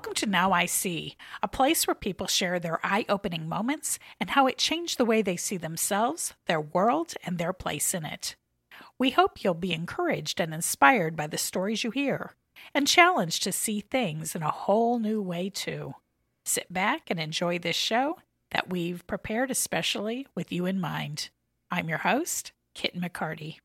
[0.00, 4.30] Welcome to Now I See, a place where people share their eye opening moments and
[4.30, 8.34] how it changed the way they see themselves, their world, and their place in it.
[8.96, 12.32] We hope you'll be encouraged and inspired by the stories you hear,
[12.72, 15.96] and challenged to see things in a whole new way, too.
[16.46, 18.20] Sit back and enjoy this show
[18.52, 21.28] that we've prepared especially with you in mind.
[21.70, 23.58] I'm your host, Kit McCarty.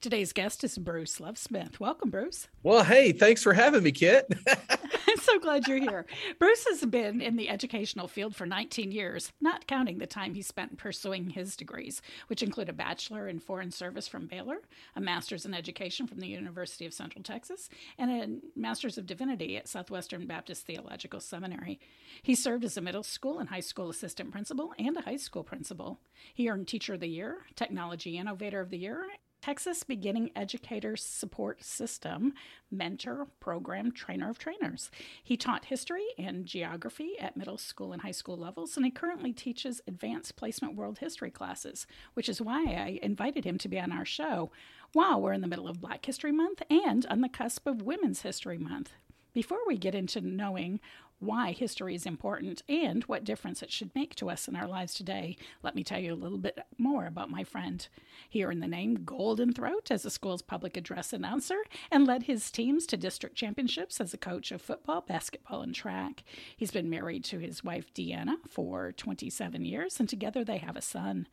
[0.00, 1.78] Today's guest is Bruce Lovesmith.
[1.78, 2.48] Welcome, Bruce.
[2.62, 4.32] Well, hey, thanks for having me, Kit.
[4.48, 6.06] I'm so glad you're here.
[6.38, 10.42] Bruce has been in the educational field for 19 years, not counting the time he
[10.42, 14.62] spent pursuing his degrees, which include a bachelor in foreign service from Baylor,
[14.96, 17.68] a master's in education from the University of Central Texas,
[17.98, 21.78] and a master's of divinity at Southwestern Baptist Theological Seminary.
[22.22, 25.44] He served as a middle school and high school assistant principal and a high school
[25.44, 26.00] principal.
[26.34, 29.04] He earned Teacher of the Year, Technology Innovator of the Year,
[29.42, 32.32] Texas Beginning Educator Support System
[32.70, 34.88] Mentor Program Trainer of Trainers.
[35.20, 39.32] He taught history and geography at middle school and high school levels, and he currently
[39.32, 43.90] teaches advanced placement world history classes, which is why I invited him to be on
[43.90, 44.52] our show
[44.92, 48.22] while we're in the middle of Black History Month and on the cusp of Women's
[48.22, 48.92] History Month.
[49.32, 50.78] Before we get into knowing
[51.22, 54.92] why history is important and what difference it should make to us in our lives
[54.92, 57.86] today, let me tell you a little bit more about my friend.
[58.28, 62.50] He earned the name Golden Throat as the school's public address announcer and led his
[62.50, 66.24] teams to district championships as a coach of football, basketball, and track.
[66.56, 70.82] He's been married to his wife Deanna for 27 years, and together they have a
[70.82, 71.28] son.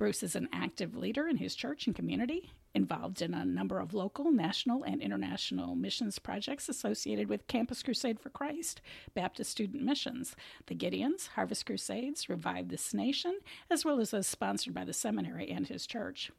[0.00, 3.92] Bruce is an active leader in his church and community, involved in a number of
[3.92, 8.80] local, national, and international missions projects associated with Campus Crusade for Christ,
[9.12, 10.34] Baptist Student Missions,
[10.68, 13.40] the Gideons, Harvest Crusades, Revive This Nation,
[13.70, 16.32] as well as those sponsored by the seminary and his church.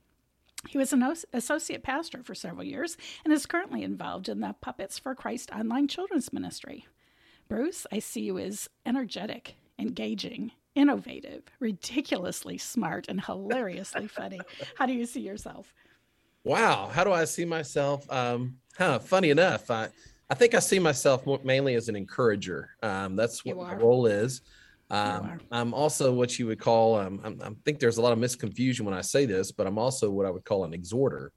[0.67, 4.97] He was an associate pastor for several years and is currently involved in the Puppets
[4.97, 6.87] for Christ online children's ministry.
[7.47, 14.39] Bruce, I see you as energetic, engaging, innovative, ridiculously smart, and hilariously funny.
[14.77, 15.73] How do you see yourself?
[16.43, 18.09] Wow, how do I see myself?
[18.11, 19.89] Um, huh, funny enough, I
[20.29, 22.69] I think I see myself more, mainly as an encourager.
[22.81, 24.41] Um, that's what my role is.
[24.89, 26.95] Um, I'm also what you would call.
[26.97, 30.09] Um, i think there's a lot of misconfusion when I say this, but I'm also
[30.09, 31.33] what I would call an exhorter.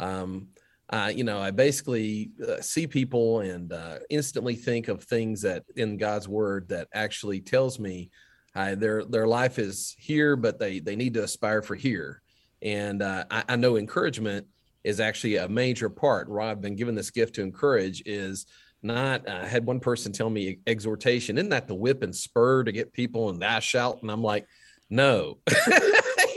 [0.00, 0.48] Um,
[0.90, 5.64] uh, you know, I basically uh, see people and uh, instantly think of things that
[5.76, 8.10] in God's word that actually tells me
[8.54, 12.22] their their life is here, but they they need to aspire for here.
[12.60, 14.46] And uh, I, I, know encouragement
[14.84, 16.28] is actually a major part.
[16.28, 18.46] Where I've been given this gift to encourage is
[18.82, 19.28] not.
[19.28, 21.38] Uh, I had one person tell me exhortation.
[21.38, 24.02] Isn't that the whip and spur to get people and dash out?
[24.02, 24.46] And I'm like,
[24.90, 25.38] no.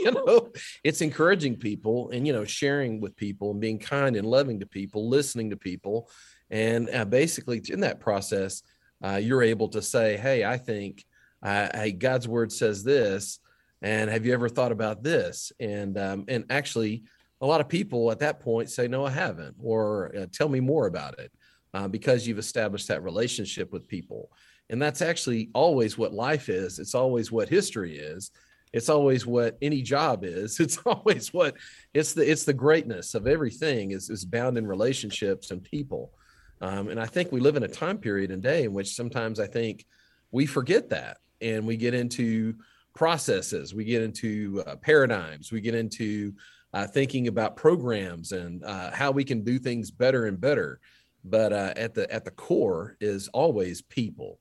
[0.00, 0.50] you know,
[0.84, 4.66] it's encouraging people and you know sharing with people and being kind and loving to
[4.66, 6.08] people, listening to people,
[6.50, 8.62] and uh, basically in that process,
[9.04, 11.04] uh, you're able to say, hey, I think
[11.42, 13.38] hey, God's word says this,
[13.82, 15.52] and have you ever thought about this?
[15.60, 17.04] And um, and actually,
[17.40, 20.60] a lot of people at that point say, no, I haven't, or uh, tell me
[20.60, 21.32] more about it,
[21.74, 24.30] uh, because you've established that relationship with people.
[24.70, 26.78] And that's actually always what life is.
[26.78, 28.30] It's always what history is.
[28.72, 30.58] It's always what any job is.
[30.66, 31.56] It's always what
[31.94, 36.12] it's the it's the greatness of everything is is bound in relationships and people.
[36.60, 39.38] Um, and I think we live in a time period and day in which sometimes
[39.38, 39.84] I think
[40.30, 42.54] we forget that and we get into
[42.94, 46.32] processes, we get into uh, paradigms, we get into
[46.72, 50.80] uh, thinking about programs and uh, how we can do things better and better.
[51.24, 54.38] But uh, at the at the core is always people,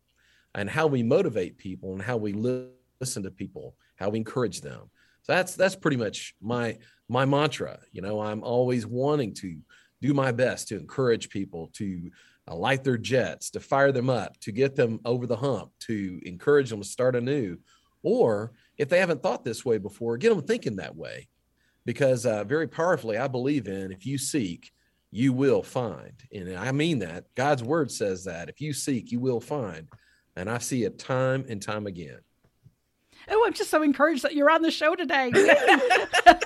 [0.53, 4.89] and how we motivate people, and how we listen to people, how we encourage them.
[5.23, 6.78] So that's that's pretty much my
[7.09, 7.79] my mantra.
[7.91, 9.57] You know, I'm always wanting to
[10.01, 12.11] do my best to encourage people to
[12.50, 16.19] uh, light their jets, to fire them up, to get them over the hump, to
[16.23, 17.58] encourage them to start anew.
[18.03, 21.28] Or if they haven't thought this way before, get them thinking that way.
[21.85, 24.72] Because uh, very powerfully, I believe in if you seek,
[25.11, 26.14] you will find.
[26.34, 27.25] And I mean that.
[27.35, 28.49] God's word says that.
[28.49, 29.87] If you seek, you will find.
[30.35, 32.19] And I see it time and time again.
[33.29, 35.31] Oh, I'm just so encouraged that you're on the show today.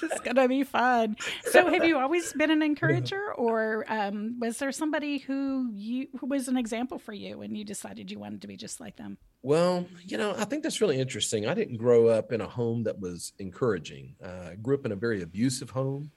[0.00, 1.16] this is gonna be fun.
[1.44, 6.26] So, have you always been an encourager, or um, was there somebody who you who
[6.26, 9.18] was an example for you, and you decided you wanted to be just like them?
[9.42, 11.46] Well, you know, I think that's really interesting.
[11.46, 14.14] I didn't grow up in a home that was encouraging.
[14.22, 16.10] Uh, I grew up in a very abusive home,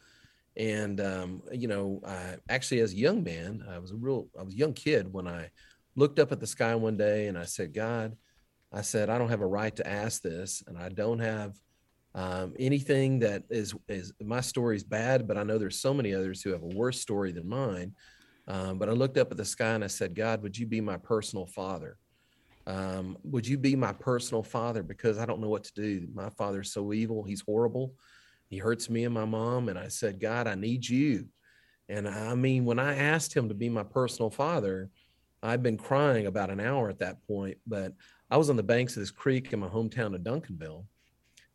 [0.56, 4.44] and um, you know, I, actually, as a young man, I was a real, I
[4.44, 5.50] was a young kid when I
[5.96, 8.16] looked up at the sky one day and I said, God,
[8.72, 11.56] I said, I don't have a right to ask this, and I don't have
[12.18, 16.16] um, anything that is is my story is bad, but I know there's so many
[16.16, 17.94] others who have a worse story than mine.
[18.48, 20.82] Um, but I looked up at the sky and I said, God, would you be
[20.82, 22.00] my personal father?
[22.66, 24.82] Um, would you be my personal father?
[24.82, 26.08] Because I don't know what to do.
[26.12, 27.24] My father's so evil.
[27.24, 27.94] He's horrible.
[28.50, 29.70] He hurts me and my mom.
[29.70, 31.28] And I said, God, I need you.
[31.88, 34.90] And I mean, when I asked him to be my personal father,
[35.44, 37.94] I'd been crying about an hour at that point, but
[38.32, 40.84] I was on the banks of this creek in my hometown of Duncanville.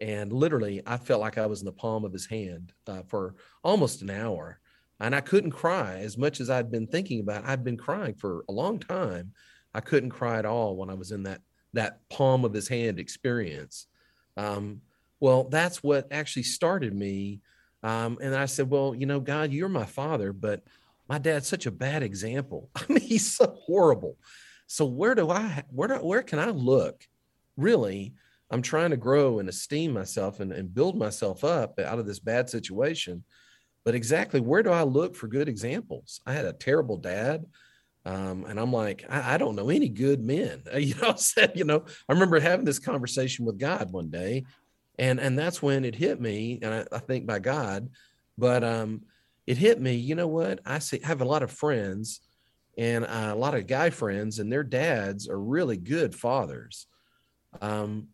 [0.02, 3.36] And literally, I felt like I was in the palm of his hand uh, for
[3.62, 4.58] almost an hour.
[4.98, 7.46] And I couldn't cry as much as I'd been thinking about.
[7.46, 9.32] I'd been crying for a long time.
[9.72, 11.40] I couldn't cry at all when I was in that
[11.72, 13.86] that palm of his hand experience.
[14.36, 14.82] Um,
[15.20, 17.40] well, that's what actually started me.
[17.84, 20.64] Um, and I said, well, you know, God, you're my father, but
[21.08, 22.70] my dad's such a bad example.
[22.76, 24.16] I mean, he's so horrible.
[24.66, 27.06] So where do I where do, where can I look?
[27.56, 28.14] Really,
[28.52, 32.18] I'm trying to grow and esteem myself and, and build myself up out of this
[32.18, 33.24] bad situation.
[33.84, 36.20] But exactly where do I look for good examples?
[36.26, 37.46] I had a terrible dad.
[38.04, 40.64] Um, and I'm like, I, I, don't know any good men.
[40.76, 44.44] You know, I said, you know, I remember having this conversation with God one day,
[44.98, 47.90] and and that's when it hit me, and I, I think by God,
[48.36, 49.02] but um,
[49.46, 49.94] it hit me.
[49.94, 50.58] You know what?
[50.66, 52.20] I see, have a lot of friends,
[52.76, 56.88] and uh, a lot of guy friends, and their dads are really good fathers.
[57.60, 58.08] Um,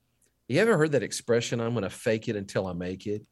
[0.48, 1.60] you ever heard that expression?
[1.60, 3.22] I'm going to fake it until I make it.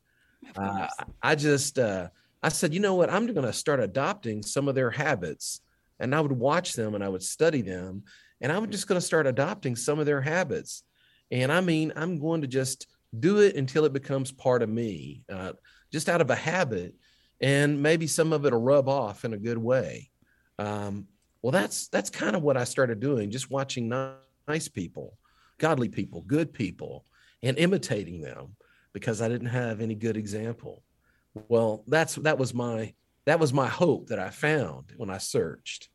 [0.54, 0.86] Uh,
[1.22, 2.08] I just, uh,
[2.42, 3.10] I said, you know what?
[3.10, 5.60] I'm going to start adopting some of their habits,
[5.98, 8.04] and I would watch them and I would study them,
[8.40, 10.84] and I'm just going to start adopting some of their habits.
[11.30, 12.86] And I mean, I'm going to just
[13.18, 15.54] do it until it becomes part of me, uh,
[15.90, 16.94] just out of a habit,
[17.40, 20.10] and maybe some of it'll rub off in a good way.
[20.58, 21.08] Um,
[21.42, 23.88] well, that's that's kind of what I started doing, just watching
[24.46, 25.16] nice people,
[25.58, 27.04] godly people, good people,
[27.42, 28.56] and imitating them
[28.92, 30.82] because I didn't have any good example.
[31.48, 32.94] Well, that's that was my
[33.26, 35.88] that was my hope that I found when I searched.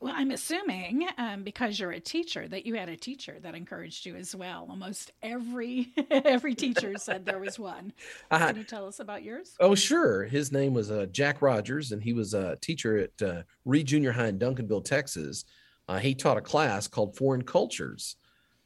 [0.00, 4.06] Well, I'm assuming um, because you're a teacher that you had a teacher that encouraged
[4.06, 4.66] you as well.
[4.68, 7.92] Almost every every teacher said there was one.
[8.30, 9.56] Can you tell us about yours?
[9.58, 10.24] Oh, sure.
[10.24, 14.12] His name was uh, Jack Rogers, and he was a teacher at uh, Reed Junior
[14.12, 15.44] High in Duncanville, Texas.
[15.88, 18.16] Uh, he taught a class called Foreign Cultures,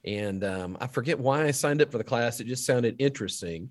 [0.05, 2.41] and um, I forget why I signed up for the class.
[2.41, 3.71] It just sounded interesting.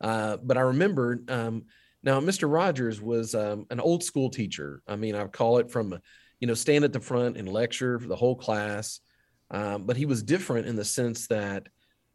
[0.00, 1.64] Uh, but I remember um,
[2.02, 2.50] now Mr.
[2.50, 4.82] Rogers was um, an old school teacher.
[4.88, 5.98] I mean, I call it from
[6.40, 9.00] you know, stand at the front and lecture for the whole class.
[9.50, 11.68] Um, but he was different in the sense that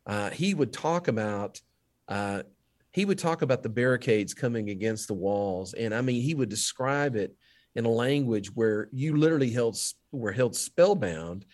[0.06, 1.62] uh, he would talk about
[2.08, 2.44] uh,
[2.92, 6.50] he would talk about the barricades coming against the walls, and I mean he would
[6.50, 7.34] describe it
[7.74, 9.78] in a language where you literally held
[10.12, 11.46] were held spellbound,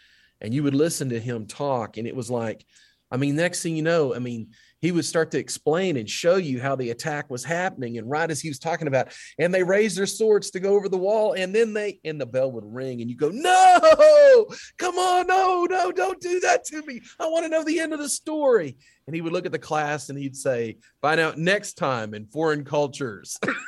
[0.42, 2.66] and you would listen to him talk, and it was like,
[3.10, 4.50] I mean, next thing you know, I mean,
[4.80, 7.98] he would start to explain and show you how the attack was happening.
[7.98, 10.88] And right as he was talking about, and they raised their swords to go over
[10.88, 14.46] the wall, and then they, and the bell would ring, and you go, No,
[14.78, 17.02] come on, no, no, don't do that to me.
[17.20, 18.78] I want to know the end of the story.
[19.08, 22.28] And he would look at the class and he'd say, Find out next time in
[22.28, 23.40] foreign cultures.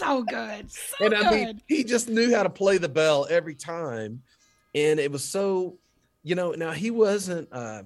[0.00, 0.70] so good.
[0.70, 4.22] So and I mean, he just knew how to play the bell every time.
[4.74, 5.78] And it was so,
[6.22, 7.82] you know, now he wasn't, uh,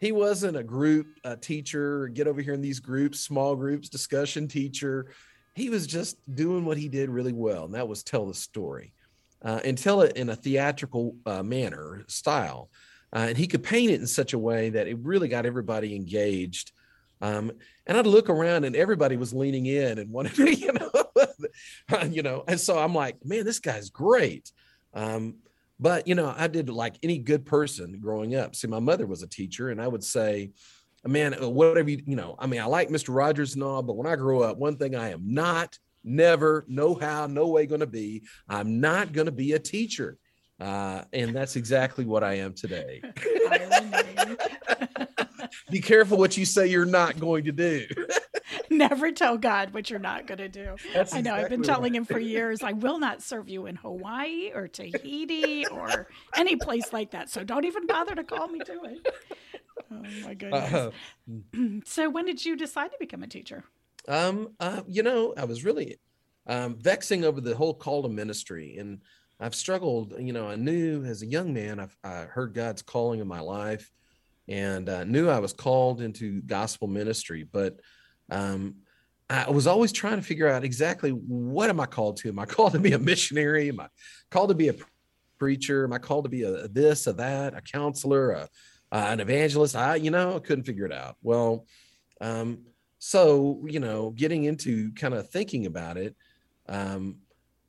[0.00, 4.48] he wasn't a group a teacher get over here in these groups small groups discussion
[4.48, 5.06] teacher
[5.54, 8.92] he was just doing what he did really well and that was tell the story
[9.42, 12.70] uh, and tell it in a theatrical uh, manner style
[13.14, 15.94] uh, and he could paint it in such a way that it really got everybody
[15.94, 16.72] engaged
[17.20, 17.52] um,
[17.86, 22.22] and I'd look around and everybody was leaning in and wanted to, you know, you
[22.22, 24.52] know, and so I'm like, man, this guy's great.
[24.94, 25.36] Um,
[25.80, 28.56] but, you know, I did like any good person growing up.
[28.56, 30.50] See, my mother was a teacher, and I would say,
[31.04, 33.14] man, uh, whatever you, you know, I mean, I like Mr.
[33.14, 36.94] Rogers and all, but when I grow up, one thing I am not, never, no
[36.94, 40.18] how, no way going to be, I'm not going to be a teacher.
[40.60, 43.00] Uh, and that's exactly what I am today.
[45.70, 47.86] be careful what you say you're not going to do.
[48.70, 50.76] Never tell God what you're not going to do.
[50.94, 51.34] That's I know.
[51.34, 51.98] Exactly I've been telling right.
[51.98, 56.92] him for years, I will not serve you in Hawaii or Tahiti or any place
[56.92, 57.30] like that.
[57.30, 59.14] So don't even bother to call me to it.
[59.90, 60.72] Oh my goodness.
[60.72, 60.90] Uh,
[61.84, 63.64] so when did you decide to become a teacher?
[64.06, 65.98] Um, uh, you know, I was really
[66.46, 69.00] um, vexing over the whole call to ministry and
[69.40, 73.20] I've struggled, you know, I knew as a young man, I've, I heard God's calling
[73.20, 73.90] in my life
[74.48, 77.80] and uh, knew I was called into gospel ministry, but
[78.30, 78.76] um,
[79.30, 82.28] I was always trying to figure out exactly what am I called to?
[82.28, 83.68] Am I called to be a missionary?
[83.68, 83.88] Am I
[84.30, 84.74] called to be a
[85.38, 85.84] preacher?
[85.84, 88.48] Am I called to be a, a this, a that, a counselor, a,
[88.90, 89.76] uh, an evangelist?
[89.76, 91.16] I, you know, I couldn't figure it out.
[91.22, 91.66] Well,
[92.20, 92.64] um,
[92.98, 96.16] so you know, getting into kind of thinking about it,
[96.68, 97.18] um,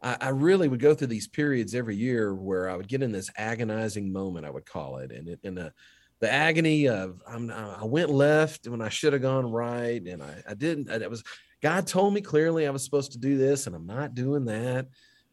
[0.02, 3.12] I, I, really would go through these periods every year where I would get in
[3.12, 5.72] this agonizing moment, I would call it, and in the
[6.20, 10.44] the agony of I'm, i went left when I should have gone right, and I,
[10.50, 10.90] I didn't.
[10.90, 11.24] It was
[11.62, 14.88] God told me clearly I was supposed to do this, and I'm not doing that.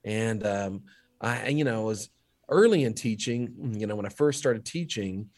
[0.04, 0.82] And um,
[1.20, 2.08] I, you know, was
[2.48, 3.74] early in teaching.
[3.78, 5.30] You know, when I first started teaching,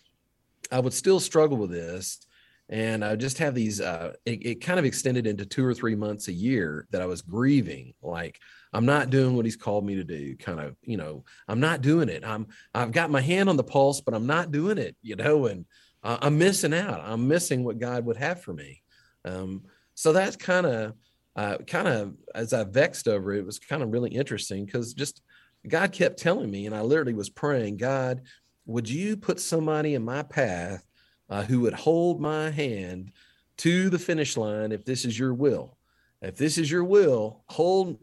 [0.71, 2.27] I would still struggle with this,
[2.69, 3.81] and I just have these.
[3.81, 7.07] Uh, it, it kind of extended into two or three months a year that I
[7.07, 8.39] was grieving, like
[8.73, 10.37] I'm not doing what he's called me to do.
[10.37, 12.25] Kind of, you know, I'm not doing it.
[12.25, 14.97] I'm I've got my hand on the pulse, but I'm not doing it.
[15.03, 15.65] You know, and
[16.03, 17.01] uh, I'm missing out.
[17.01, 18.83] I'm missing what God would have for me.
[19.25, 19.63] Um,
[19.95, 20.93] so that's kind of,
[21.35, 24.95] uh, kind of as I vexed over it, it was kind of really interesting because
[24.95, 25.23] just
[25.67, 28.23] God kept telling me, and I literally was praying, God,
[28.67, 30.85] would you put somebody in my path
[31.29, 33.13] uh, who would hold my hand
[33.59, 35.79] to the finish line if this is your will?
[36.21, 37.99] if this is your will, hold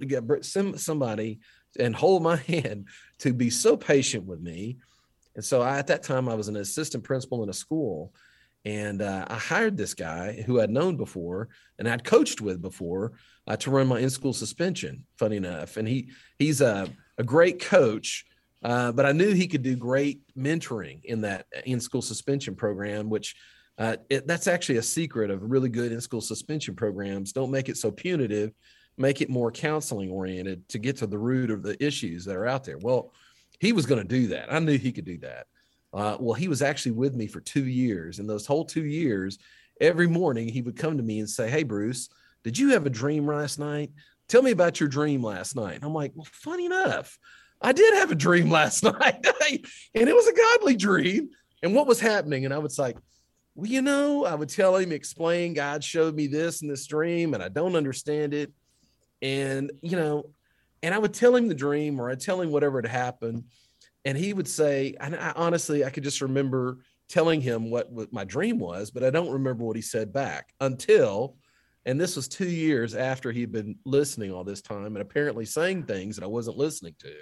[0.77, 1.39] somebody
[1.79, 2.88] and hold my hand
[3.20, 4.77] to be so patient with me.
[5.36, 8.13] And so I, at that time, I was an assistant principal in a school,
[8.63, 13.13] and uh, I hired this guy who I'd known before and I'd coached with before
[13.46, 15.05] uh, to run my in-school suspension.
[15.20, 18.25] Funny enough, and he he's a, a great coach,
[18.66, 23.36] uh, but I knew he could do great mentoring in that in-school suspension program, which
[23.78, 27.32] uh, it, that's actually a secret of really good in school suspension programs.
[27.32, 28.54] Don't make it so punitive,
[28.98, 32.48] make it more counseling oriented to get to the root of the issues that are
[32.48, 32.80] out there.
[32.80, 33.14] Well,
[33.60, 34.52] he was going to do that.
[34.52, 35.46] I knew he could do that.
[35.94, 38.18] Uh, well, he was actually with me for two years.
[38.18, 39.38] And those whole two years,
[39.80, 42.10] every morning he would come to me and say, Hey, Bruce,
[42.44, 43.92] did you have a dream last night?
[44.28, 45.82] Tell me about your dream last night.
[45.84, 47.20] I'm like, Well, funny enough,
[47.62, 49.26] I did have a dream last night.
[49.94, 51.30] and it was a godly dream.
[51.64, 52.46] And what was happening?
[52.46, 52.98] And I was like,
[53.56, 57.34] well, you know, I would tell him, explain, God showed me this in this dream,
[57.34, 58.52] and I don't understand it.
[59.22, 60.26] And, you know,
[60.84, 63.46] and I would tell him the dream or I'd tell him whatever had happened.
[64.04, 68.14] And he would say, and I, honestly, I could just remember telling him what, what
[68.14, 71.38] my dream was, but I don't remember what he said back until,
[71.86, 75.84] and this was two years after he'd been listening all this time and apparently saying
[75.84, 77.14] things that I wasn't listening to.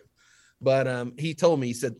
[0.63, 1.95] But um, he told me, he said,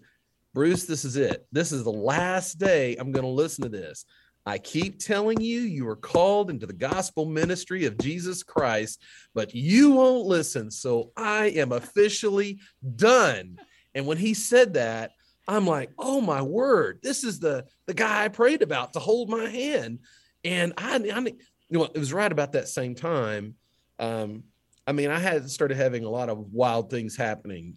[0.54, 1.46] Bruce, this is it.
[1.52, 4.06] This is the last day I'm going to listen to this.
[4.46, 9.02] I keep telling you, you are called into the gospel ministry of Jesus Christ,
[9.34, 10.70] but you won't listen.
[10.70, 12.60] So I am officially
[12.96, 13.58] done.
[13.96, 15.12] And when he said that,
[15.48, 19.30] I'm like, oh my word, this is the the guy I prayed about to hold
[19.30, 20.00] my hand.
[20.44, 21.34] And I, I you
[21.70, 23.56] know, it was right about that same time.
[24.00, 24.44] Um,
[24.86, 27.76] I mean, I had started having a lot of wild things happening,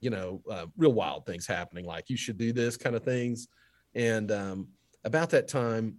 [0.00, 3.48] you know, uh, real wild things happening, like you should do this kind of things.
[3.94, 4.68] And um,
[5.04, 5.96] about that time,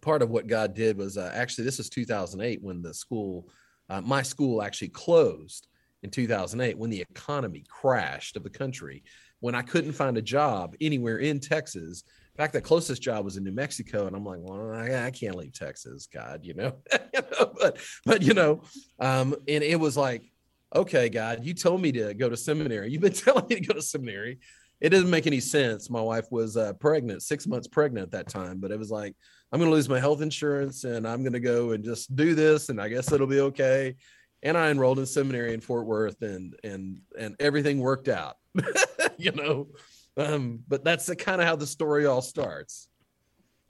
[0.00, 3.48] part of what God did was uh, actually this is 2008 when the school,
[3.88, 5.68] uh, my school actually closed
[6.02, 9.04] in 2008 when the economy crashed of the country.
[9.40, 13.36] When I couldn't find a job anywhere in Texas, in fact, the closest job was
[13.36, 16.76] in New Mexico, and I'm like, well, I, I can't leave Texas, God, you know.
[17.12, 17.76] but
[18.06, 18.62] but you know,
[18.98, 20.31] um, and it was like,
[20.74, 22.90] okay, God, you told me to go to seminary.
[22.90, 24.38] You've been telling me to go to seminary
[24.82, 25.88] it doesn't make any sense.
[25.88, 29.14] My wife was uh, pregnant, six months pregnant at that time, but it was like,
[29.52, 32.34] I'm going to lose my health insurance and I'm going to go and just do
[32.34, 32.68] this.
[32.68, 33.94] And I guess it'll be okay.
[34.42, 38.38] And I enrolled in seminary in Fort Worth and, and, and everything worked out,
[39.18, 39.68] you know?
[40.16, 42.88] Um, but that's the kind of how the story all starts.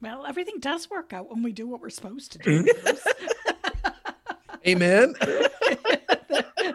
[0.01, 2.67] Well, everything does work out when we do what we're supposed to do.
[4.67, 5.15] Amen.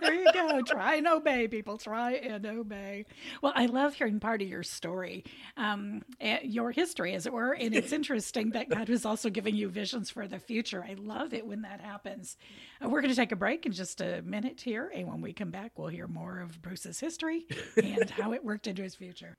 [0.08, 0.62] There you go.
[0.62, 1.78] Try and obey, people.
[1.78, 3.06] Try and obey.
[3.42, 5.24] Well, I love hearing part of your story,
[5.56, 7.54] um, eh, your history, as it were.
[7.54, 10.84] And it's interesting that God was also giving you visions for the future.
[10.88, 12.38] I love it when that happens.
[12.84, 14.92] Uh, we're going to take a break in just a minute here.
[14.94, 17.46] And when we come back, we'll hear more of Bruce's history
[17.82, 19.38] and how it worked into his future.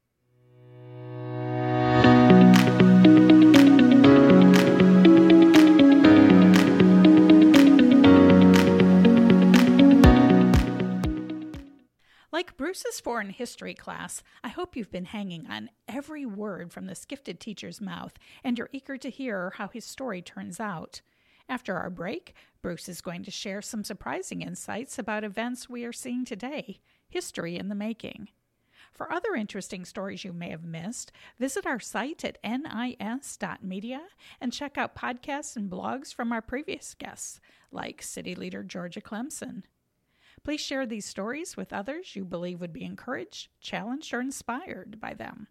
[13.01, 17.81] Foreign history class, I hope you've been hanging on every word from this gifted teacher's
[17.81, 21.01] mouth and you're eager to hear how his story turns out.
[21.49, 25.93] After our break, Bruce is going to share some surprising insights about events we are
[25.93, 28.29] seeing today, history in the making.
[28.93, 34.01] For other interesting stories you may have missed, visit our site at nis.media
[34.41, 37.41] and check out podcasts and blogs from our previous guests,
[37.71, 39.63] like City Leader Georgia Clemson.
[40.49, 45.13] Please share these stories with others you believe would be encouraged, challenged, or inspired by
[45.13, 45.47] them.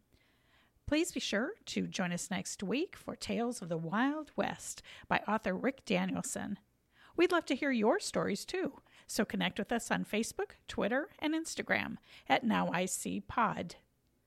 [0.88, 5.22] Please be sure to join us next week for Tales of the Wild West by
[5.28, 6.58] author Rick Danielson.
[7.16, 8.82] We'd love to hear your stories too.
[9.06, 13.76] So connect with us on Facebook, Twitter, and Instagram at Now I See Pod.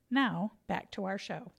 [0.09, 1.51] Now, back to our show.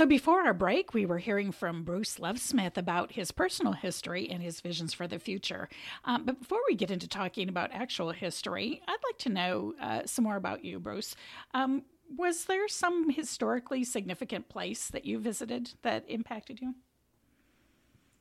[0.00, 4.42] So, before our break, we were hearing from Bruce Lovesmith about his personal history and
[4.42, 5.68] his visions for the future.
[6.06, 10.06] Um, but before we get into talking about actual history, I'd like to know uh,
[10.06, 11.16] some more about you, Bruce.
[11.52, 11.82] Um,
[12.16, 16.76] was there some historically significant place that you visited that impacted you?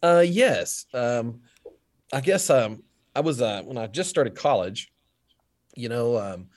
[0.04, 0.86] Uh, yes.
[0.94, 1.40] Um,
[2.12, 2.84] I guess um,
[3.16, 4.92] I was uh, when I just started college.
[5.78, 6.50] You know, um,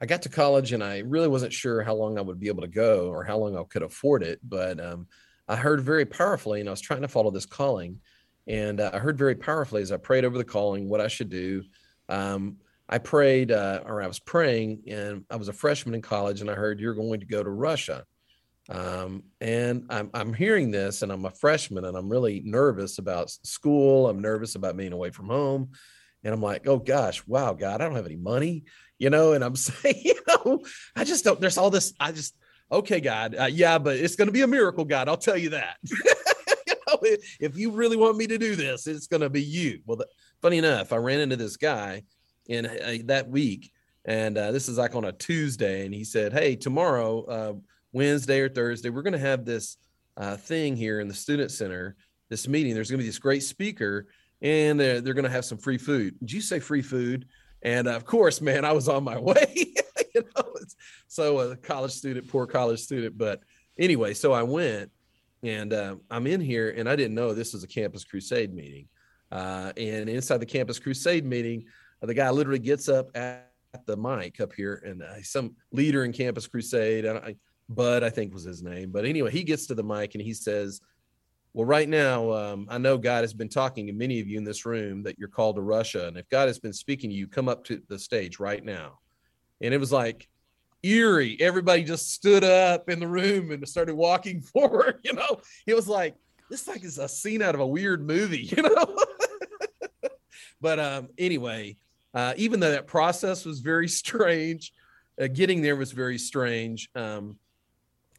[0.00, 2.62] I got to college and I really wasn't sure how long I would be able
[2.62, 4.40] to go or how long I could afford it.
[4.42, 5.06] But um,
[5.46, 8.00] I heard very powerfully, and I was trying to follow this calling.
[8.46, 11.28] And uh, I heard very powerfully as I prayed over the calling what I should
[11.28, 11.64] do.
[12.08, 12.56] Um,
[12.88, 16.50] I prayed, uh, or I was praying, and I was a freshman in college, and
[16.50, 18.04] I heard you're going to go to Russia.
[18.68, 23.30] Um, and I'm, I'm hearing this, and I'm a freshman, and I'm really nervous about
[23.30, 24.08] school.
[24.08, 25.70] I'm nervous about being away from home.
[26.22, 28.64] And I'm like, oh gosh, wow, God, I don't have any money
[29.00, 30.60] you know, and I'm saying, you know,
[30.94, 32.36] I just don't, there's all this, I just,
[32.70, 35.08] okay, God, uh, yeah, but it's going to be a miracle, God.
[35.08, 35.78] I'll tell you that.
[35.82, 36.98] you know,
[37.40, 39.80] if you really want me to do this, it's going to be you.
[39.86, 40.06] Well, the,
[40.40, 42.02] funny enough, I ran into this guy
[42.46, 43.72] in uh, that week,
[44.04, 47.52] and uh, this is like on a Tuesday, and he said, Hey, tomorrow, uh,
[47.92, 49.76] Wednesday or Thursday, we're going to have this
[50.16, 51.96] uh, thing here in the student center,
[52.28, 52.74] this meeting.
[52.74, 54.06] There's going to be this great speaker,
[54.42, 56.18] and they're, they're going to have some free food.
[56.20, 57.26] Did you say free food?
[57.62, 59.74] And of course, man, I was on my way.
[60.14, 60.54] you know,
[61.08, 63.16] so a college student, poor college student.
[63.18, 63.40] But
[63.78, 64.90] anyway, so I went
[65.42, 68.88] and uh, I'm in here and I didn't know this was a campus crusade meeting.
[69.30, 71.64] Uh, and inside the campus crusade meeting,
[72.02, 73.46] uh, the guy literally gets up at,
[73.86, 77.06] the mic up here and uh, some leader in campus crusade.
[77.06, 77.36] I,
[77.68, 78.90] Bud, I think was his name.
[78.90, 80.80] But anyway, he gets to the mic and he says,
[81.52, 84.44] well, right now, um, I know God has been talking to many of you in
[84.44, 86.06] this room that you're called to Russia.
[86.06, 89.00] And if God has been speaking to you, come up to the stage right now.
[89.60, 90.28] And it was like
[90.82, 91.36] eerie.
[91.40, 95.00] Everybody just stood up in the room and started walking forward.
[95.02, 96.14] You know, it was like,
[96.50, 98.96] this like is a scene out of a weird movie, you know?
[100.60, 101.76] but um, anyway,
[102.14, 104.72] uh, even though that process was very strange,
[105.20, 106.88] uh, getting there was very strange.
[106.94, 107.36] Um,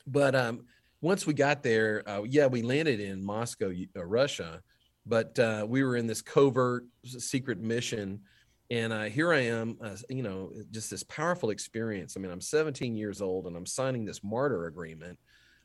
[0.05, 0.65] but um,
[1.01, 4.61] once we got there, uh, yeah, we landed in Moscow, uh, Russia,
[5.05, 8.21] but uh, we were in this covert secret mission.
[8.69, 12.15] And uh, here I am, uh, you know, just this powerful experience.
[12.15, 15.17] I mean, I'm 17 years old and I'm signing this martyr agreement.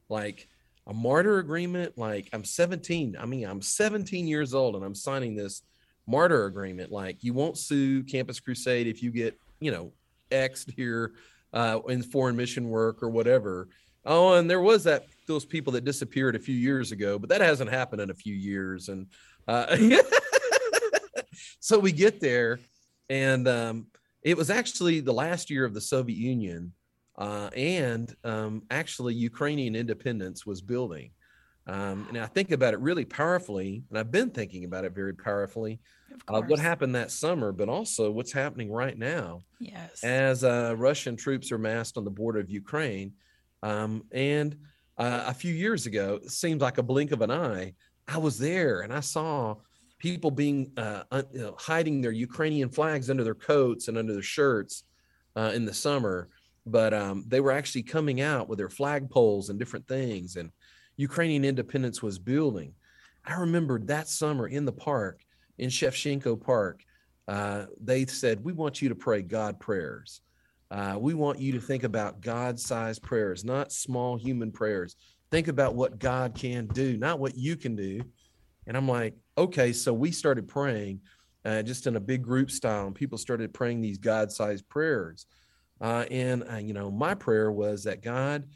[0.09, 0.49] Like
[0.87, 3.17] a martyr agreement, like I'm 17.
[3.21, 5.63] I mean, I'm 17 years old and I'm signing this
[6.07, 6.91] martyr agreement.
[6.91, 9.93] Like you won't sue Campus Crusade if you get, you know,
[10.31, 11.13] X'd here
[11.89, 13.69] in foreign mission work or whatever.
[14.05, 17.41] Oh, and there was that those people that disappeared a few years ago, but that
[17.41, 18.89] hasn't happened in a few years.
[18.89, 19.07] And
[19.49, 19.77] uh,
[21.61, 22.59] so we get there,
[23.09, 23.87] and um,
[24.23, 26.73] it was actually the last year of the Soviet Union,
[27.19, 31.11] uh, and um, actually Ukrainian independence was building.
[31.69, 35.15] Um, and I think about it really powerfully, and I've been thinking about it very
[35.15, 35.81] powerfully.
[36.29, 39.43] Uh, what happened that summer, but also what's happening right now.
[39.59, 40.03] Yes.
[40.05, 43.15] As uh, Russian troops are massed on the border of Ukraine,
[43.63, 44.57] um, and
[44.99, 47.75] uh, a few years ago, seems like a blink of an eye.
[48.09, 49.57] I was there and I saw
[49.99, 54.23] people being uh, you know, hiding their Ukrainian flags under their coats and under their
[54.23, 54.85] shirts
[55.37, 56.29] uh, in the summer,
[56.67, 60.51] but um, they were actually coming out with their flagpoles and different things, and
[60.97, 62.73] Ukrainian independence was building.
[63.25, 65.21] I remembered that summer in the park,
[65.59, 66.83] in Shevchenko Park,
[67.29, 70.21] uh, they said, "We want you to pray God prayers."
[70.71, 74.97] Uh, we want you to think about God sized prayers, not small human prayers.
[75.31, 78.01] Think about what God can do, not what you can do.
[78.67, 81.01] And I'm like, okay, so we started praying
[81.45, 85.27] uh, just in a big group style, and people started praying these God sized prayers.
[85.81, 88.49] Uh, and, uh, you know, my prayer was that God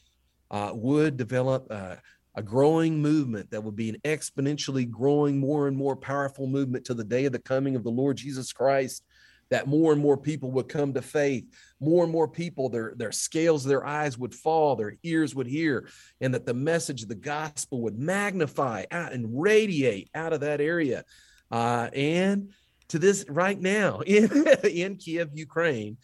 [0.50, 1.96] uh, would develop uh,
[2.34, 6.94] a growing movement that would be an exponentially growing, more and more powerful movement to
[6.94, 9.04] the day of the coming of the Lord Jesus Christ
[9.50, 11.44] that more and more people would come to faith
[11.80, 15.88] more and more people their their scales their eyes would fall their ears would hear
[16.20, 20.60] and that the message of the gospel would magnify out and radiate out of that
[20.60, 21.04] area.
[21.50, 22.50] Uh, and
[22.88, 25.96] to this right now in in Kiev Ukraine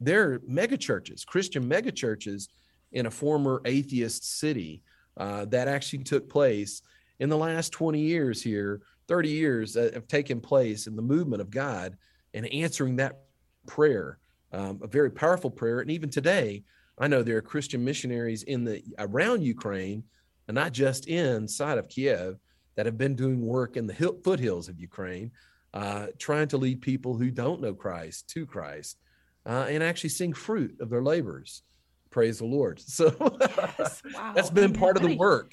[0.00, 2.48] there are mega churches Christian mega churches
[2.92, 4.82] in a former atheist city
[5.16, 6.80] uh, that actually took place
[7.18, 11.42] in the last 20 years here 30 years that have taken place in the movement
[11.42, 11.96] of God
[12.34, 13.20] and answering that
[13.66, 14.18] prayer
[14.54, 15.80] um, a very powerful prayer.
[15.80, 16.62] And even today,
[16.96, 20.04] I know there are Christian missionaries in the around Ukraine,
[20.46, 22.38] and not just inside of Kiev,
[22.76, 25.32] that have been doing work in the hill, foothills of Ukraine,
[25.72, 28.96] uh, trying to lead people who don't know Christ to Christ,
[29.44, 31.62] uh, and actually seeing fruit of their labors.
[32.10, 32.80] Praise the Lord.
[32.86, 34.02] So yes.
[34.14, 34.32] wow.
[34.36, 35.52] that's been part of the work.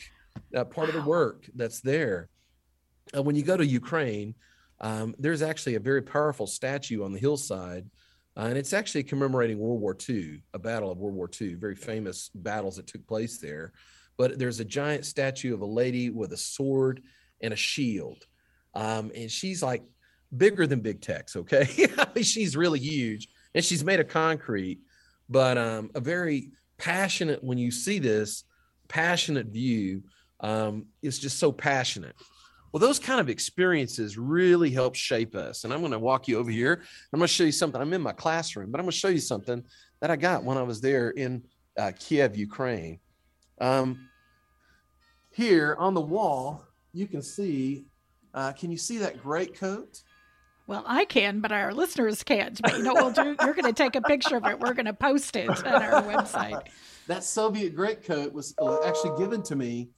[0.56, 0.98] Uh, part wow.
[0.98, 2.30] of the work that's there.
[3.15, 4.36] Uh, when you go to Ukraine,
[4.82, 7.89] um, there's actually a very powerful statue on the hillside
[8.38, 11.76] uh, and it's actually commemorating World War II, a battle of World War II, very
[11.76, 13.74] famous battles that took place there.
[14.17, 17.02] But there's a giant statue of a lady with a sword
[17.41, 18.26] and a shield.
[18.74, 19.84] Um, and she's like
[20.36, 21.89] bigger than Big Tex, okay?
[22.22, 24.80] she's really huge and she's made of concrete,
[25.30, 28.46] but um, a very passionate, when you see this
[28.88, 30.04] passionate view,
[30.39, 32.15] um, it's just so passionate.
[32.72, 35.64] Well, those kind of experiences really help shape us.
[35.64, 36.82] And I'm going to walk you over here.
[37.14, 37.82] I'm going to show you something.
[37.82, 39.64] I'm in my classroom, but I'm going to show you something
[40.00, 41.44] that I got when I was there in
[41.78, 43.00] uh, Kiev, Ukraine.
[43.60, 44.08] Um,
[45.32, 47.86] here on the wall, you can see.
[48.34, 50.02] Uh, can you see that great coat?
[50.68, 52.62] Well, I can, but our listeners can't.
[52.62, 53.36] But you know, we'll do.
[53.42, 54.60] You're going to take a picture of it.
[54.60, 56.68] We're going to post it on our website.
[57.08, 59.90] That Soviet greatcoat was uh, actually given to me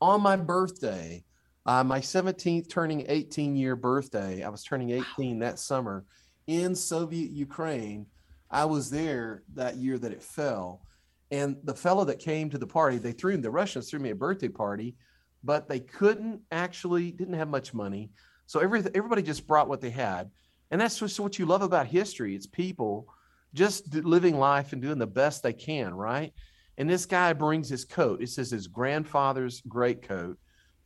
[0.00, 1.24] on my birthday
[1.66, 6.04] uh, my 17th turning 18 year birthday, I was turning 18 that summer
[6.46, 8.06] in Soviet Ukraine.
[8.50, 10.82] I was there that year that it fell.
[11.30, 14.16] And the fellow that came to the party, they threw the Russians threw me a
[14.16, 14.96] birthday party,
[15.44, 18.10] but they couldn't actually, didn't have much money.
[18.46, 20.30] So every, everybody just brought what they had.
[20.72, 22.34] And that's just what you love about history.
[22.34, 23.06] It's people
[23.54, 26.32] just living life and doing the best they can, right?
[26.78, 28.22] And this guy brings his coat.
[28.22, 30.38] It says his grandfather's great coat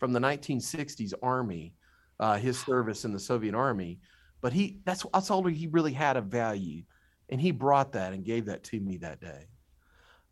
[0.05, 1.73] from the 1960s Army,
[2.21, 3.99] uh, his service in the Soviet Army.
[4.43, 6.83] But he that's that's all he really had of value,
[7.31, 9.47] and he brought that and gave that to me that day.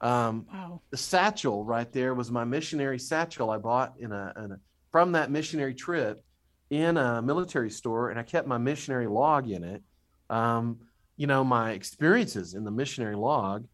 [0.03, 0.83] Um, wow.
[0.91, 4.57] The satchel right there was my missionary satchel I bought in a, in a
[4.91, 6.23] from that missionary trip
[6.69, 9.83] in a military store, and I kept my missionary log in it.
[10.29, 10.81] Um,
[11.17, 13.67] you know my experiences in the missionary log.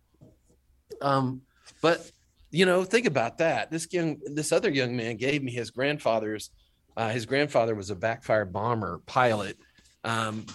[1.02, 1.42] Um,
[1.82, 2.08] but
[2.50, 3.70] you know, think about that.
[3.70, 6.50] This young, this other young man gave me his grandfather's.
[6.96, 9.56] Uh, his grandfather was a backfire bomber pilot.
[10.02, 10.46] Um,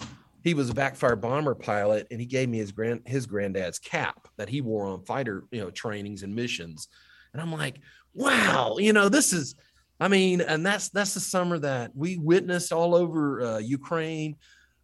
[0.42, 4.28] he was a backfire bomber pilot, and he gave me his grand his granddad's cap
[4.36, 6.88] that he wore on fighter, you know, trainings and missions.
[7.32, 7.76] And I'm like,
[8.12, 9.54] wow, you know, this is.
[10.00, 14.36] I mean, and that's that's the summer that we witnessed all over uh, Ukraine.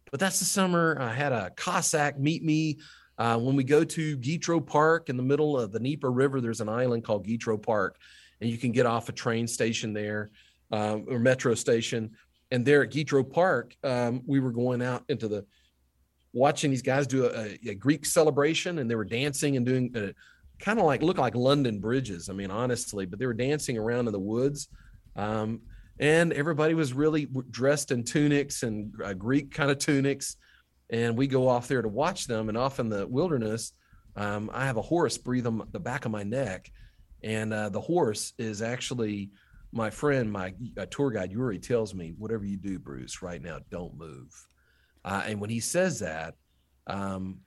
[0.09, 2.79] But that's the summer I had a Cossack meet me
[3.21, 6.59] uh, when we go to Gitro Park in the middle of the Dnieper River, there's
[6.59, 7.99] an island called Gitro Park,
[8.39, 10.31] and you can get off a train station there
[10.71, 12.09] um, or metro station.
[12.49, 15.45] And there at Gitro Park, um, we were going out into the
[16.33, 20.13] watching these guys do a, a Greek celebration, and they were dancing and doing uh,
[20.57, 22.27] kind of like look like London bridges.
[22.27, 24.67] I mean, honestly, but they were dancing around in the woods.
[25.15, 25.61] Um,
[25.99, 30.37] and everybody was really dressed in tunics and uh, Greek kind of tunics
[30.91, 32.49] and we go off there to watch them.
[32.49, 33.73] And off in the wilderness,
[34.15, 36.69] um, I have a horse breathe on the back of my neck,
[37.23, 39.31] and uh, the horse is actually
[39.71, 43.59] my friend, my uh, tour guide Yuri tells me, "Whatever you do, Bruce, right now,
[43.69, 44.29] don't move."
[45.05, 46.35] Uh, and when he says that,
[46.87, 47.39] um,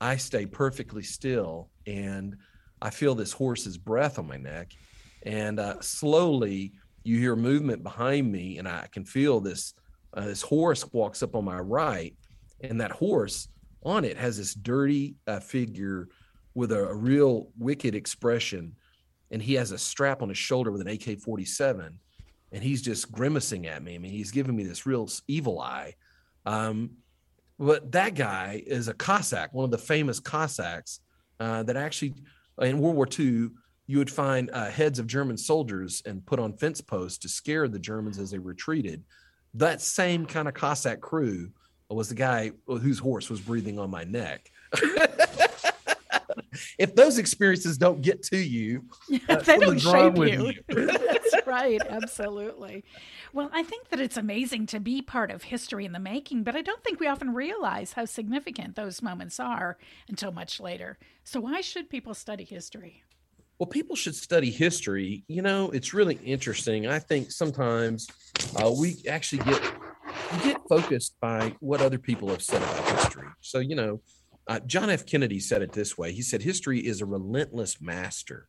[0.00, 2.36] I stay perfectly still, and
[2.82, 4.72] I feel this horse's breath on my neck,
[5.22, 9.74] and uh, slowly you hear movement behind me, and I can feel this.
[10.12, 12.16] Uh, this horse walks up on my right,
[12.62, 13.48] and that horse
[13.82, 16.08] on it has this dirty uh, figure
[16.54, 18.74] with a, a, real wicked expression
[19.30, 21.92] and he has a strap on his shoulder with an ak-47
[22.52, 23.94] and he's just grimacing at me.
[23.94, 25.94] I mean he's giving me this real evil eye.
[26.46, 26.90] Um,
[27.58, 31.00] but that guy is a cossack one of the famous cossacks
[31.38, 32.14] uh, that actually
[32.60, 33.48] in world war ii
[33.86, 37.68] you would find uh, heads of german soldiers and put on fence posts to scare
[37.68, 39.02] the germans as they retreated.
[39.54, 41.50] That same kind of cossack crew
[41.94, 44.50] was the guy whose horse was breathing on my neck.
[46.78, 48.84] if those experiences don't get to you,
[49.28, 50.52] uh, they don't shape you.
[50.68, 50.86] you.
[50.86, 51.80] That's right.
[51.88, 52.84] Absolutely.
[53.32, 56.56] Well, I think that it's amazing to be part of history in the making, but
[56.56, 60.98] I don't think we often realize how significant those moments are until much later.
[61.24, 63.04] So, why should people study history?
[63.58, 65.24] Well, people should study history.
[65.28, 66.86] You know, it's really interesting.
[66.86, 68.08] I think sometimes
[68.56, 69.60] uh, we actually get
[70.32, 73.26] you get focused by what other people have said about history.
[73.40, 74.00] So, you know,
[74.46, 75.06] uh, John F.
[75.06, 78.48] Kennedy said it this way He said, History is a relentless master.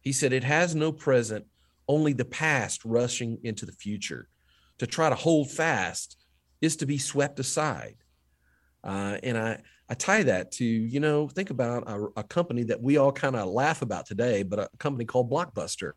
[0.00, 1.46] He said, It has no present,
[1.88, 4.28] only the past rushing into the future.
[4.78, 6.16] To try to hold fast
[6.60, 7.96] is to be swept aside.
[8.82, 12.82] Uh, and I, I tie that to, you know, think about a, a company that
[12.82, 15.92] we all kind of laugh about today, but a company called Blockbuster.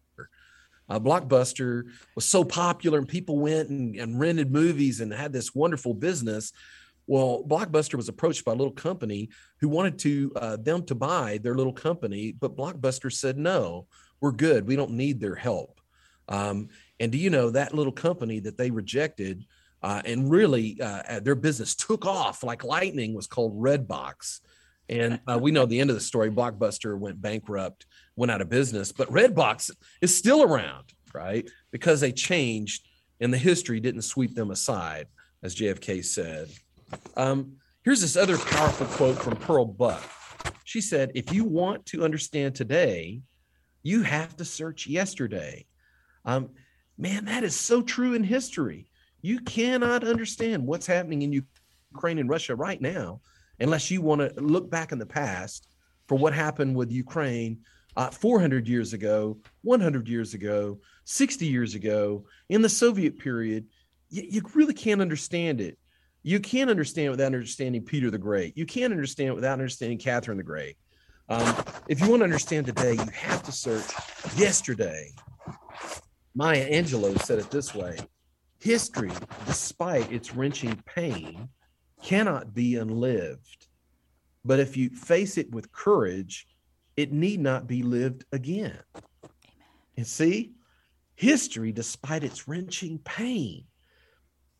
[0.89, 1.83] Uh, Blockbuster
[2.15, 6.53] was so popular and people went and, and rented movies and had this wonderful business.
[7.07, 11.39] Well, Blockbuster was approached by a little company who wanted to uh, them to buy
[11.41, 13.87] their little company, but Blockbuster said no,
[14.21, 14.67] we're good.
[14.67, 15.79] We don't need their help.
[16.29, 16.69] Um,
[16.99, 19.45] and do you know that little company that they rejected
[19.83, 24.39] uh, and really uh, their business took off like lightning was called Redbox.
[24.89, 26.31] And uh, we know the end of the story.
[26.31, 27.85] Blockbuster went bankrupt,
[28.17, 31.49] went out of business, but Redbox is still around, right?
[31.71, 32.85] Because they changed
[33.21, 35.07] and the history didn't sweep them aside,
[35.41, 36.49] as JFK said.
[37.15, 37.53] Um,
[37.83, 40.03] here's this other powerful quote from Pearl Buck.
[40.65, 43.21] She said, If you want to understand today,
[43.83, 45.65] you have to search yesterday.
[46.25, 46.49] Um,
[46.97, 48.89] man, that is so true in history.
[49.21, 51.43] You cannot understand what's happening in
[51.93, 53.21] Ukraine and Russia right now
[53.59, 55.67] unless you want to look back in the past
[56.07, 57.59] for what happened with Ukraine
[57.97, 63.65] uh, 400 years ago, 100 years ago, 60 years ago, in the Soviet period.
[64.09, 65.79] You, you really can't understand it.
[66.21, 68.55] You can't understand without understanding Peter the Great.
[68.55, 70.77] You can't understand without understanding Catherine the Great.
[71.27, 71.55] Um,
[71.89, 73.89] if you want to understand today, you have to search
[74.37, 75.11] yesterday.
[76.35, 77.97] Maya Angelou said it this way
[78.59, 79.11] History,
[79.47, 81.49] despite its wrenching pain,
[82.03, 83.67] cannot be unlived.
[84.45, 86.47] But if you face it with courage,
[86.97, 88.79] it need not be lived again.
[88.93, 89.69] Amen.
[89.95, 90.53] And see,
[91.15, 93.65] history, despite its wrenching pain,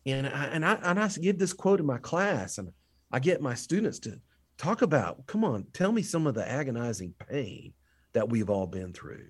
[0.06, 2.70] and I, and I and I give this quote in my class, and
[3.12, 4.20] I get my students to
[4.56, 5.26] talk about.
[5.26, 7.74] Come on, tell me some of the agonizing pain
[8.14, 9.28] that we've all been through.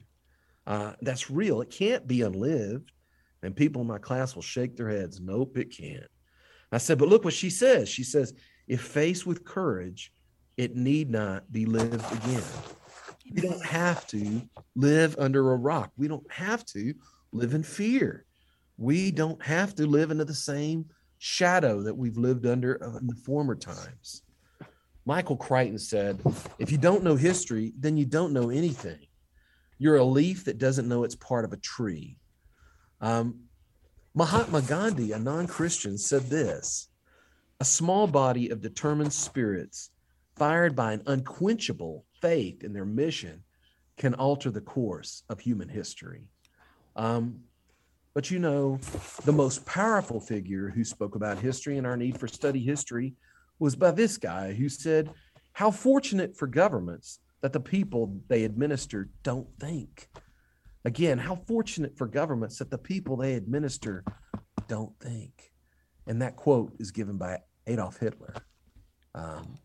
[0.66, 1.62] Uh, that's real.
[1.62, 2.92] It can't be unlived.
[3.42, 5.20] And people in my class will shake their heads.
[5.20, 6.06] Nope, it can't.
[6.72, 7.88] I said, but look what she says.
[7.88, 8.34] She says,
[8.66, 10.12] if faced with courage,
[10.56, 12.42] it need not be lived again.
[13.32, 14.42] We don't have to
[14.74, 15.92] live under a rock.
[15.96, 16.94] We don't have to
[17.32, 18.24] live in fear.
[18.76, 20.86] We don't have to live under the same
[21.18, 24.22] shadow that we've lived under in the former times.
[25.04, 26.20] Michael Crichton said,
[26.58, 29.06] if you don't know history, then you don't know anything.
[29.78, 32.18] You're a leaf that doesn't know it's part of a tree.
[33.00, 33.40] Um,
[34.14, 36.88] Mahatma Gandhi, a non Christian, said this
[37.60, 39.90] A small body of determined spirits,
[40.38, 43.42] fired by an unquenchable faith in their mission,
[43.96, 46.28] can alter the course of human history.
[46.96, 47.40] Um,
[48.14, 48.78] but you know,
[49.24, 53.14] the most powerful figure who spoke about history and our need for study history
[53.58, 55.10] was by this guy who said,
[55.52, 60.08] How fortunate for governments that the people they administer don't think.
[60.84, 64.04] Again, how fortunate for governments that the people they administer
[64.68, 65.52] don't think.
[66.06, 68.34] And that quote is given by Adolf Hitler.
[69.14, 69.58] Um,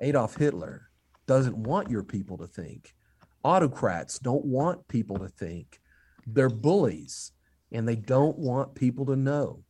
[0.00, 0.88] Adolf Hitler
[1.26, 2.94] doesn't want your people to think.
[3.42, 5.80] Autocrats don't want people to think.
[6.26, 7.32] They're bullies
[7.72, 9.62] and they don't want people to know.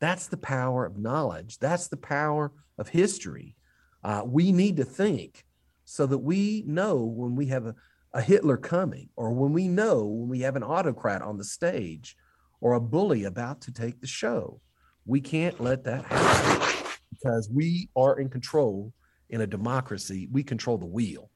[0.00, 1.58] That's the power of knowledge.
[1.58, 3.56] That's the power of history.
[4.02, 5.44] Uh, we need to think
[5.84, 7.74] so that we know when we have a,
[8.12, 12.16] a Hitler coming, or when we know when we have an autocrat on the stage,
[12.60, 14.60] or a bully about to take the show.
[15.06, 18.92] We can't let that happen because we are in control
[19.30, 20.28] in a democracy.
[20.30, 21.30] We control the wheel.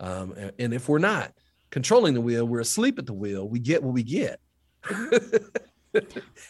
[0.00, 1.32] Um, and if we're not
[1.70, 3.48] controlling the wheel, we're asleep at the wheel.
[3.48, 4.40] We get what we get,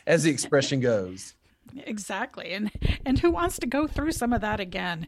[0.07, 1.35] as the expression goes.
[1.77, 2.53] Exactly.
[2.53, 2.71] And
[3.05, 5.07] and who wants to go through some of that again?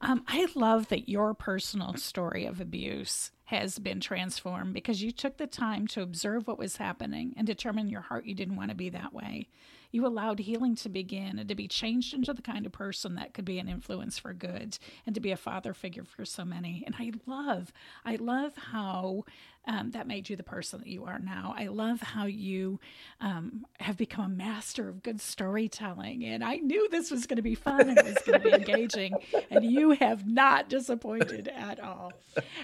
[0.00, 5.38] Um, I love that your personal story of abuse has been transformed because you took
[5.38, 8.70] the time to observe what was happening and determine in your heart you didn't want
[8.70, 9.48] to be that way.
[9.96, 13.32] You allowed healing to begin and to be changed into the kind of person that
[13.32, 16.84] could be an influence for good and to be a father figure for so many.
[16.84, 17.72] And I love,
[18.04, 19.24] I love how
[19.66, 21.54] um, that made you the person that you are now.
[21.56, 22.78] I love how you
[23.22, 26.26] um, have become a master of good storytelling.
[26.26, 28.52] And I knew this was going to be fun and it was going to be
[28.70, 29.14] engaging.
[29.48, 32.12] And you have not disappointed at all.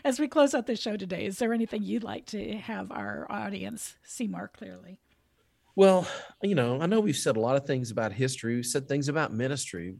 [0.04, 3.26] As we close out the show today, is there anything you'd like to have our
[3.30, 5.00] audience see more clearly?
[5.74, 6.06] Well,
[6.42, 8.56] you know, I know we've said a lot of things about history.
[8.56, 9.96] We've said things about ministry.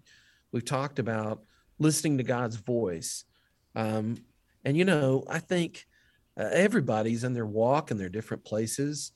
[0.53, 1.43] We've talked about
[1.79, 3.25] listening to God's voice.
[3.75, 4.19] Um,
[4.65, 5.87] and, you know, I think
[6.39, 9.13] uh, everybody's in their walk in their different places.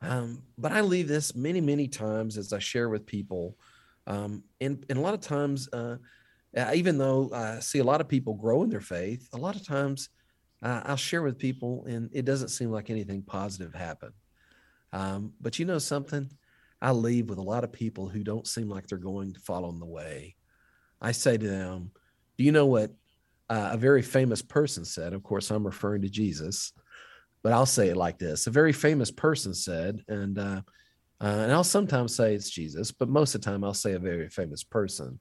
[0.00, 3.58] Um, but I leave this many, many times as I share with people.
[4.06, 5.96] Um, and, and a lot of times, uh,
[6.56, 9.56] uh, even though I see a lot of people grow in their faith, a lot
[9.56, 10.08] of times
[10.62, 14.14] uh, I'll share with people and it doesn't seem like anything positive happened.
[14.92, 16.30] Um, but you know something?
[16.80, 19.68] I leave with a lot of people who don't seem like they're going to follow
[19.70, 20.36] in the way.
[21.00, 21.90] I say to them,
[22.36, 22.92] Do you know what
[23.50, 25.12] uh, a very famous person said?
[25.12, 26.72] Of course, I'm referring to Jesus,
[27.42, 30.62] but I'll say it like this: a very famous person said, and uh,
[31.20, 33.98] uh, and I'll sometimes say it's Jesus, but most of the time I'll say a
[33.98, 35.18] very famous person.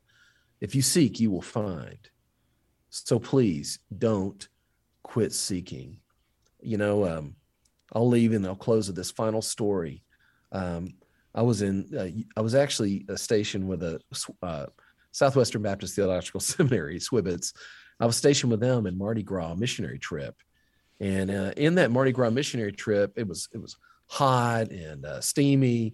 [0.61, 1.97] If you seek, you will find.
[2.89, 4.47] So please don't
[5.03, 5.99] quit seeking.
[6.61, 7.35] You know, um,
[7.93, 10.03] I'll leave and I'll close with this final story.
[10.51, 10.93] Um,
[11.33, 13.99] I was in, uh, I was actually stationed with a
[14.41, 14.65] uh,
[15.11, 17.53] Southwestern Baptist Theological Seminary, SWBS.
[17.99, 20.35] I was stationed with them in Mardi Gras missionary trip,
[20.99, 23.75] and uh, in that Mardi Gras missionary trip, it was it was
[24.07, 25.93] hot and uh, steamy,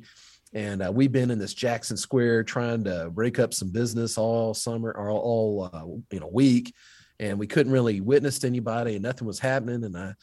[0.54, 4.54] and uh, we've been in this Jackson Square trying to break up some business all
[4.54, 6.74] summer or all, uh, you know week,
[7.20, 9.84] and we couldn't really witness to anybody, and nothing was happening.
[9.84, 10.14] And I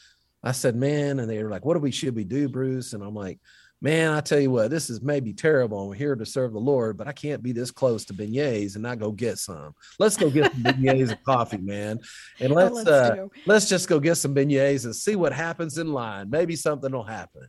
[0.42, 2.92] I said, man, and they were like, what do we should we do, Bruce?
[2.92, 3.38] And I'm like,
[3.82, 5.90] man, I tell you what, this is maybe terrible.
[5.90, 8.82] I'm here to serve the Lord, but I can't be this close to beignets and
[8.82, 9.74] not go get some.
[9.98, 12.00] Let's go get some beignets and coffee, man.
[12.40, 15.92] And let's let's, uh, let's just go get some beignets and see what happens in
[15.92, 16.30] line.
[16.30, 17.48] Maybe something will happen.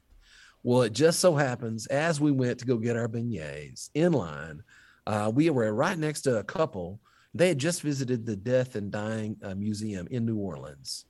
[0.63, 4.63] Well, it just so happens as we went to go get our beignets in line,
[5.07, 6.99] uh, we were right next to a couple.
[7.33, 11.05] They had just visited the Death and Dying uh, Museum in New Orleans.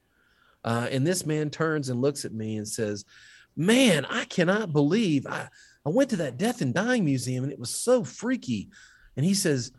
[0.64, 3.06] Uh, and this man turns and looks at me and says,
[3.56, 5.50] Man, I cannot believe I,
[5.86, 8.70] I went to that death and dying museum and it was so freaky.
[9.18, 9.72] And he says,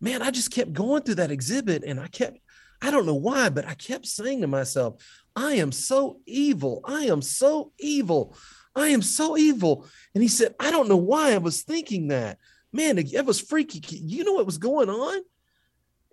[0.00, 2.38] Man, I just kept going through that exhibit and I kept,
[2.82, 5.02] I don't know why, but I kept saying to myself,
[5.36, 6.80] I am so evil.
[6.84, 8.36] I am so evil.
[8.74, 9.86] I am so evil.
[10.14, 12.38] And he said, I don't know why I was thinking that.
[12.72, 13.82] Man, it was freaky.
[13.96, 15.20] You know what was going on?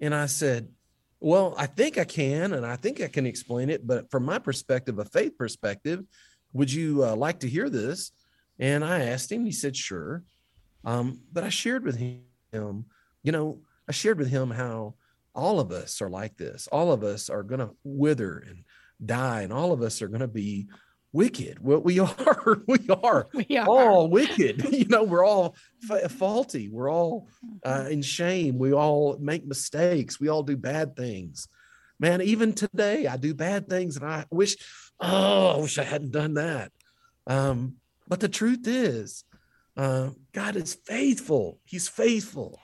[0.01, 0.69] And I said,
[1.19, 3.85] well, I think I can, and I think I can explain it.
[3.85, 6.03] But from my perspective, a faith perspective,
[6.53, 8.11] would you uh, like to hear this?
[8.59, 9.45] And I asked him.
[9.45, 10.23] He said, sure.
[10.85, 12.85] Um, but I shared with him,
[13.23, 14.95] you know, I shared with him how
[15.33, 16.67] all of us are like this.
[16.71, 18.63] All of us are going to wither and
[19.05, 20.67] die, and all of us are going to be
[21.17, 21.57] wicked.
[21.59, 23.67] Well, we are, we are, we are.
[23.67, 24.63] all wicked.
[24.71, 26.69] you know, we're all fa- faulty.
[26.69, 27.27] We're all
[27.65, 27.91] uh, mm-hmm.
[27.91, 28.59] in shame.
[28.59, 30.19] We all make mistakes.
[30.19, 31.47] We all do bad things.
[31.99, 34.55] Man, even today, I do bad things, and I wish,
[34.99, 36.71] oh, I wish I hadn't done that.
[37.25, 37.77] Um,
[38.07, 39.23] but the truth is,
[39.75, 41.59] uh, God is faithful.
[41.65, 42.59] He's faithful.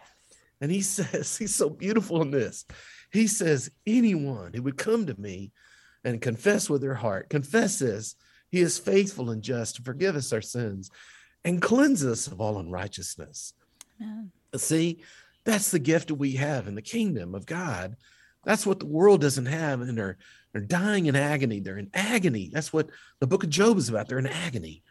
[0.62, 2.66] And he says, he's so beautiful in this.
[3.12, 5.52] He says, anyone who would come to me
[6.04, 8.16] and confess with their heart, confess this,
[8.54, 10.92] he is faithful and just to forgive us our sins
[11.44, 13.56] and cleanse us of all unrighteousness.
[14.00, 14.30] Amen.
[14.56, 15.00] See,
[15.44, 17.96] that's the gift that we have in the kingdom of God.
[18.44, 19.82] That's what the world doesn't have.
[19.82, 20.20] And they're,
[20.52, 21.62] they're dying in agony.
[21.62, 22.52] They're in agony.
[22.54, 22.90] That's what
[23.20, 24.08] the book of Job is about.
[24.08, 24.84] They're in agony.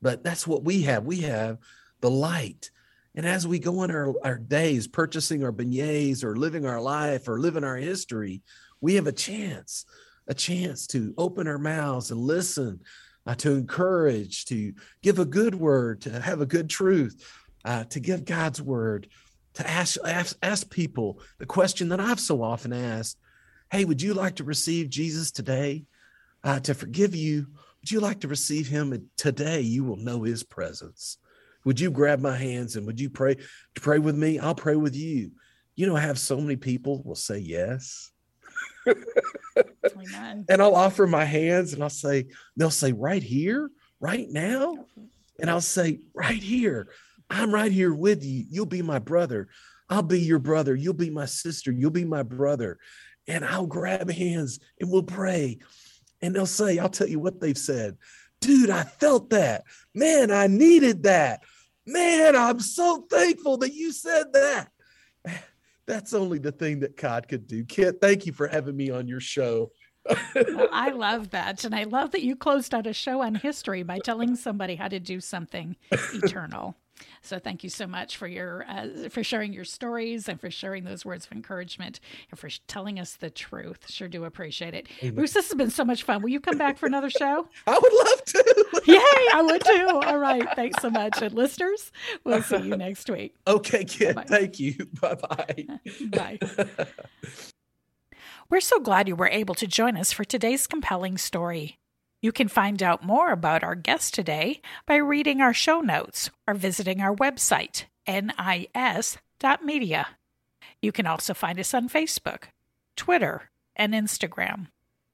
[0.00, 1.04] But that's what we have.
[1.04, 1.58] We have
[2.00, 2.70] the light.
[3.14, 7.28] And as we go in our, our days, purchasing our beignets or living our life
[7.28, 8.40] or living our history,
[8.80, 9.84] we have a chance,
[10.26, 12.80] a chance to open our mouths and listen
[13.26, 17.22] uh, to encourage, to give a good word, to have a good truth,
[17.64, 19.08] uh, to give God's word,
[19.54, 23.18] to ask, ask, ask people the question that I've so often asked
[23.70, 25.84] Hey, would you like to receive Jesus today?
[26.42, 27.46] Uh, to forgive you,
[27.80, 29.60] would you like to receive him today?
[29.60, 31.18] You will know his presence.
[31.64, 34.38] Would you grab my hands and would you pray to pray with me?
[34.38, 35.32] I'll pray with you.
[35.76, 38.09] You know, I have so many people will say yes.
[40.48, 42.26] And I'll offer my hands and I'll say,
[42.56, 44.86] they'll say, right here, right now.
[45.38, 46.88] And I'll say, right here,
[47.28, 48.44] I'm right here with you.
[48.48, 49.48] You'll be my brother.
[49.88, 50.74] I'll be your brother.
[50.74, 51.72] You'll be my sister.
[51.72, 52.78] You'll be my brother.
[53.26, 55.58] And I'll grab hands and we'll pray.
[56.22, 57.96] And they'll say, I'll tell you what they've said.
[58.40, 59.64] Dude, I felt that.
[59.94, 61.40] Man, I needed that.
[61.86, 64.70] Man, I'm so thankful that you said that
[65.90, 67.64] that's only the thing that God could do.
[67.64, 69.72] Kit, thank you for having me on your show.
[70.34, 71.64] well, I love that.
[71.64, 74.88] And I love that you closed out a show on history by telling somebody how
[74.88, 76.76] to do something eternal.
[77.22, 80.84] So thank you so much for your uh, for sharing your stories and for sharing
[80.84, 83.90] those words of encouragement and for telling us the truth.
[83.90, 84.86] Sure do appreciate it.
[85.02, 85.14] Amen.
[85.14, 86.22] Bruce, this has been so much fun.
[86.22, 87.46] Will you come back for another show?
[87.66, 88.64] I would love to.
[88.86, 88.98] Yay,
[89.34, 90.00] I would too.
[90.06, 90.46] All right.
[90.56, 91.20] Thanks so much.
[91.22, 91.92] And listeners,
[92.24, 93.34] we'll see you next week.
[93.46, 94.14] Okay, kid.
[94.14, 94.28] Bye-bye.
[94.28, 94.74] Thank you.
[95.00, 95.66] Bye-bye.
[96.10, 96.38] Bye.
[98.48, 101.78] We're so glad you were able to join us for today's compelling story.
[102.22, 106.54] You can find out more about our guest today by reading our show notes or
[106.54, 110.06] visiting our website, nis.media.
[110.82, 112.44] You can also find us on Facebook,
[112.96, 114.66] Twitter, and Instagram.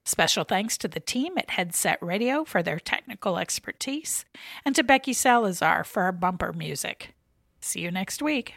[0.04, 4.24] Special thanks to the team at Headset Radio for their technical expertise
[4.64, 7.14] and to Becky Salazar for our bumper music.
[7.60, 8.54] See you next week.